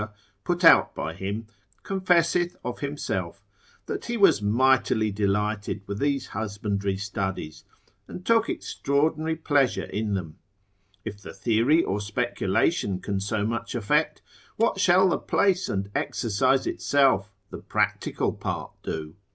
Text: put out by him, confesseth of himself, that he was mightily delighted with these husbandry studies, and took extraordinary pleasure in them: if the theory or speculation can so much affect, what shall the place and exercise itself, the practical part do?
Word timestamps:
put 0.43 0.63
out 0.65 0.95
by 0.95 1.13
him, 1.13 1.45
confesseth 1.83 2.55
of 2.63 2.79
himself, 2.79 3.43
that 3.85 4.05
he 4.05 4.17
was 4.17 4.41
mightily 4.41 5.11
delighted 5.11 5.83
with 5.85 5.99
these 5.99 6.25
husbandry 6.29 6.97
studies, 6.97 7.63
and 8.07 8.25
took 8.25 8.49
extraordinary 8.49 9.35
pleasure 9.35 9.83
in 9.83 10.15
them: 10.15 10.39
if 11.05 11.21
the 11.21 11.35
theory 11.35 11.83
or 11.83 12.01
speculation 12.01 12.99
can 12.99 13.19
so 13.19 13.45
much 13.45 13.75
affect, 13.75 14.23
what 14.55 14.79
shall 14.79 15.07
the 15.07 15.19
place 15.19 15.69
and 15.69 15.91
exercise 15.93 16.65
itself, 16.65 17.31
the 17.51 17.59
practical 17.59 18.33
part 18.33 18.71
do? 18.81 19.15